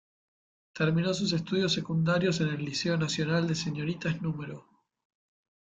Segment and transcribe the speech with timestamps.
[0.73, 4.65] Terminó sus estudios secundarios en el Liceo Nacional de Señoritas Nro.